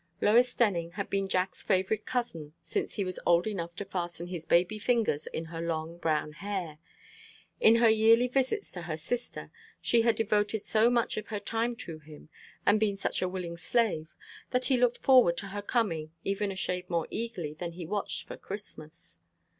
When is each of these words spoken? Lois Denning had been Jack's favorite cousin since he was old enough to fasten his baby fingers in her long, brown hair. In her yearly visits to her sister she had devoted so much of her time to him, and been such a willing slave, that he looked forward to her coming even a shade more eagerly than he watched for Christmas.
Lois 0.19 0.51
Denning 0.55 0.89
had 0.93 1.11
been 1.11 1.27
Jack's 1.27 1.61
favorite 1.61 2.07
cousin 2.07 2.55
since 2.63 2.95
he 2.95 3.03
was 3.03 3.19
old 3.23 3.45
enough 3.45 3.75
to 3.75 3.85
fasten 3.85 4.25
his 4.25 4.47
baby 4.47 4.79
fingers 4.79 5.27
in 5.27 5.45
her 5.45 5.61
long, 5.61 5.99
brown 5.99 6.31
hair. 6.33 6.79
In 7.59 7.75
her 7.75 7.87
yearly 7.87 8.27
visits 8.27 8.71
to 8.71 8.81
her 8.81 8.97
sister 8.97 9.51
she 9.79 10.01
had 10.01 10.15
devoted 10.15 10.63
so 10.63 10.89
much 10.89 11.17
of 11.17 11.27
her 11.27 11.39
time 11.39 11.75
to 11.85 11.99
him, 11.99 12.29
and 12.65 12.79
been 12.79 12.97
such 12.97 13.21
a 13.21 13.29
willing 13.29 13.57
slave, 13.57 14.15
that 14.49 14.65
he 14.65 14.77
looked 14.77 14.97
forward 14.97 15.37
to 15.37 15.49
her 15.49 15.61
coming 15.61 16.11
even 16.23 16.51
a 16.51 16.55
shade 16.55 16.89
more 16.89 17.07
eagerly 17.11 17.53
than 17.53 17.73
he 17.73 17.85
watched 17.85 18.27
for 18.27 18.37
Christmas. 18.37 19.19